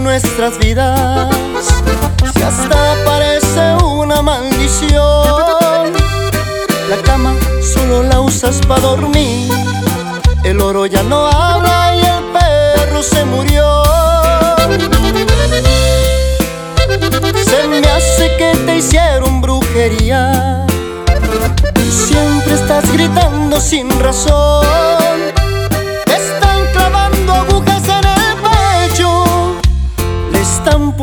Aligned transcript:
nuestras 0.00 0.58
vidas. 0.58 1.28
Si 2.34 2.42
hasta 2.42 2.94
parece 3.04 3.74
una 3.84 4.22
maldición, 4.22 5.92
la 6.88 6.96
cama 7.04 7.34
solo 7.60 8.04
la 8.04 8.20
usas 8.20 8.60
para 8.68 8.80
dormir. 8.80 9.52
El 10.44 10.60
oro 10.60 10.86
ya 10.86 11.02
no 11.02 11.26
habla 11.26 11.94
y 11.96 12.00
el 12.00 12.24
perro 12.32 13.02
se 13.02 13.24
murió. 13.24 13.82
Se 17.44 17.68
me 17.68 17.78
hace 17.78 18.36
que 18.36 18.52
te 18.64 18.76
hicieron 18.76 19.40
brujería. 19.40 20.66
Siempre 21.90 22.54
estás 22.54 22.90
gritando 22.92 23.60
sin 23.60 23.90
razón. 24.00 24.91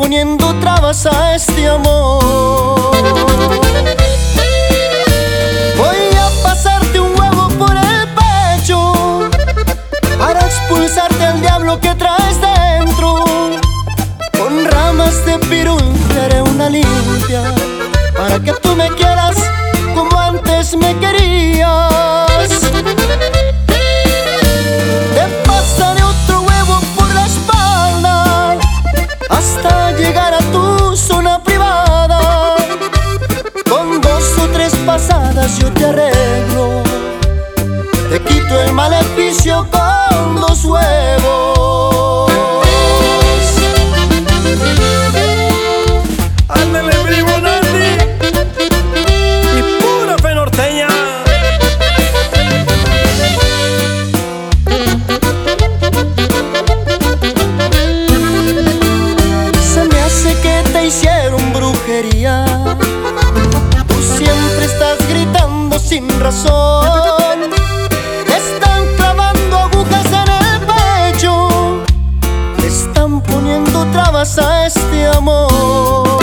Poniendo 0.00 0.54
trabas 0.60 1.04
a 1.04 1.34
este 1.34 1.68
amor. 1.68 2.90
Voy 5.76 6.02
a 6.24 6.42
pasarte 6.42 6.98
un 6.98 7.12
huevo 7.20 7.48
por 7.58 7.76
el 7.76 8.08
pecho 8.18 9.28
para 10.18 10.40
expulsarte 10.40 11.22
al 11.22 11.40
diablo 11.42 11.78
que 11.78 11.94
traes 11.96 12.38
dentro. 12.40 13.24
Con 14.38 14.64
ramas 14.70 15.22
de 15.26 15.38
pirul 15.50 15.82
te 16.08 16.20
haré 16.22 16.40
una 16.40 16.70
limpia 16.70 17.42
para 18.16 18.40
que 18.40 18.54
tú 18.54 18.74
me 18.74 18.88
vicio 39.20 39.66
con 39.70 40.36
dos 40.36 40.64
huevos. 40.64 42.30
Ándale, 46.48 46.94
primo 47.06 47.38
Nandi 47.38 47.90
y 49.58 49.62
pura 49.80 50.16
fe 50.22 50.34
norteña. 50.34 50.88
Se 59.72 59.84
me 59.84 60.00
hace 60.00 60.34
que 60.40 60.62
te 60.72 60.86
hicieron 60.86 61.52
brujería. 61.52 62.44
Tú 63.86 64.02
siempre 64.16 64.64
estás 64.64 64.98
gritando 65.08 65.78
sin 65.78 66.08
razón. 66.20 67.19
están 72.84 73.20
poniendo 73.20 73.84
trabas 73.92 74.38
a 74.38 74.66
este 74.66 75.06
amor. 75.08 76.18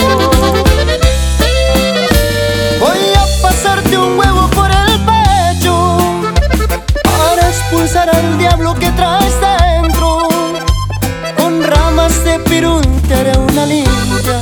Voy 2.80 3.02
a 3.22 3.42
pasarte 3.42 3.98
un 3.98 4.18
huevo 4.18 4.48
por 4.58 4.70
el 4.72 4.94
pecho 5.10 5.98
para 7.04 7.48
expulsar 7.48 8.10
al 8.10 8.38
diablo 8.38 8.74
que 8.74 8.90
traes 8.92 9.36
dentro. 9.40 10.28
Con 11.38 11.64
ramas 11.64 12.24
de 12.24 12.40
pirún 12.40 12.84
te 13.08 13.14
haré 13.14 13.38
una 13.38 13.66
limpia 13.66 14.40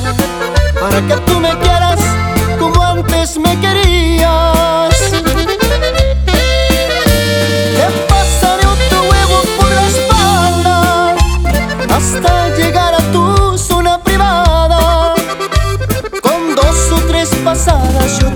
para 0.79 1.01
que 1.07 1.15
tú 1.27 1.39
me 1.39 1.53
quieras 1.59 1.99
como 2.59 2.81
antes 2.81 3.37
me 3.37 3.59
querías. 3.59 3.84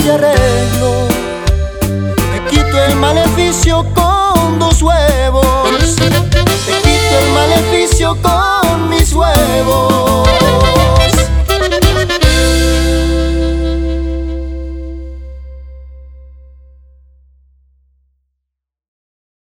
te 0.09 0.13
arreglo. 0.13 1.07
Te 2.31 2.49
quito 2.49 2.83
el 2.83 2.95
maleficio 2.95 3.85
con 3.93 4.57
dos 4.57 4.81
huevos. 4.81 5.45
Te 5.97 6.75
quito 6.81 7.15
el 7.21 7.33
maleficio 7.33 8.17
con 8.21 8.89
mis 8.89 9.13
huevos. 9.13 9.98